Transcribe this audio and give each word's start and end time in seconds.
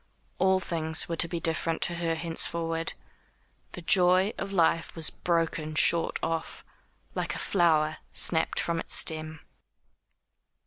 All 0.39 0.59
things 0.59 1.07
were 1.07 1.15
to 1.17 1.27
be 1.27 1.39
different 1.39 1.79
to 1.83 1.93
her 1.97 2.15
henceforward. 2.15 2.93
The 3.73 3.83
joy 3.83 4.33
of 4.39 4.51
life 4.51 4.95
was 4.95 5.11
broken 5.11 5.75
short 5.75 6.17
off, 6.23 6.65
like 7.13 7.35
a 7.35 7.37
flower 7.37 7.97
snapped 8.11 8.59
from 8.59 8.79
its 8.79 8.95
stem. 8.95 9.41